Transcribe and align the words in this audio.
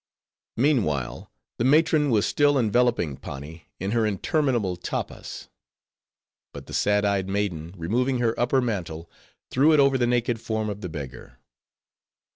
Meanwhile, 0.57 1.31
the 1.59 1.63
matron 1.63 2.09
was 2.09 2.25
still 2.25 2.57
enveloping 2.57 3.17
Pani 3.17 3.67
in 3.79 3.91
her 3.91 4.03
interminable 4.03 4.75
tappas. 4.75 5.47
But 6.53 6.65
the 6.65 6.73
sad 6.73 7.05
eyed 7.05 7.29
maiden, 7.29 7.75
removing 7.77 8.17
her 8.17 8.33
upper 8.39 8.61
mantle, 8.61 9.11
threw 9.51 9.73
it 9.73 9.79
over 9.79 9.99
the 9.99 10.07
naked 10.07 10.41
form 10.41 10.71
of 10.71 10.81
the 10.81 10.89
beggar. 10.89 11.37